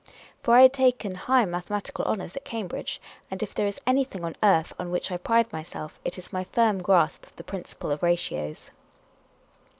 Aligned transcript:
For 0.41 0.55
I 0.55 0.61
had 0.63 0.73
taken 0.73 1.13
high 1.13 1.45
mathematical 1.45 2.05
honours 2.05 2.35
at 2.35 2.43
Cambridge, 2.43 2.99
and 3.29 3.43
if 3.43 3.53
there 3.53 3.67
is 3.67 3.79
anything 3.85 4.23
on 4.25 4.35
earth 4.41 4.73
on 4.79 4.89
which 4.89 5.11
I 5.11 5.17
pride 5.17 5.53
myself, 5.53 5.99
it 6.03 6.17
is 6.17 6.33
my 6.33 6.43
firm 6.45 6.81
grasp 6.81 7.23
of 7.27 7.35
the 7.35 7.43
principle 7.43 7.91
of 7.91 8.01
ratios. 8.01 8.71